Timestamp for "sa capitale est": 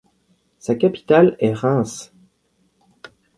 0.57-1.53